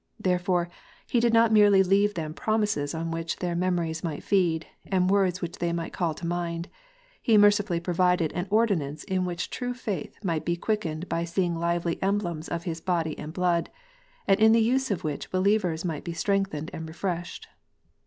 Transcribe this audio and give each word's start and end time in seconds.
Therefore, 0.19 0.67
He 1.05 1.19
did 1.19 1.31
not 1.31 1.53
merely 1.53 1.83
leave 1.83 2.15
them 2.15 2.33
promises 2.33 2.95
on 2.95 3.11
which 3.11 3.35
their 3.35 3.53
memories 3.55 4.03
might 4.03 4.23
feed, 4.23 4.65
arid 4.91 5.11
words 5.11 5.41
which 5.43 5.59
they 5.59 5.71
might 5.71 5.93
call 5.93 6.15
to 6.15 6.25
mind; 6.25 6.69
He 7.21 7.37
mercifully 7.37 7.79
provided 7.79 8.33
an 8.33 8.47
ordinance 8.49 9.03
in 9.03 9.25
which 9.25 9.51
true 9.51 9.75
faith 9.75 10.17
might 10.23 10.43
be 10.43 10.55
quickened 10.57 11.07
by 11.07 11.25
seeing 11.25 11.53
lively 11.53 12.01
emblems 12.01 12.47
of 12.49 12.63
His 12.63 12.81
body 12.81 13.15
and 13.19 13.31
blood, 13.31 13.69
and 14.27 14.39
in 14.39 14.53
the 14.53 14.59
use 14.61 14.89
of 14.89 15.03
which 15.03 15.29
believers 15.29 15.85
might 15.85 16.03
be 16.03 16.13
strengthened 16.13 16.71
and 16.73 16.87
refreshed. 16.89 17.47